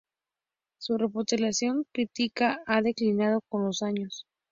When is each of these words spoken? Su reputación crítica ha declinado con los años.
Su 0.79 0.97
reputación 0.97 1.85
crítica 1.93 2.63
ha 2.65 2.81
declinado 2.81 3.41
con 3.49 3.65
los 3.65 3.83
años. 3.83 4.25